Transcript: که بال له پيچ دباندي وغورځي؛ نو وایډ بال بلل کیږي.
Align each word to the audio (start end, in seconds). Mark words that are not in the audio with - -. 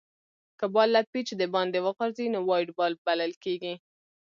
که 0.59 0.65
بال 0.73 0.89
له 0.95 1.01
پيچ 1.11 1.27
دباندي 1.41 1.79
وغورځي؛ 1.83 2.25
نو 2.33 2.39
وایډ 2.49 2.67
بال 2.77 2.93
بلل 3.05 3.33
کیږي. 3.43 3.73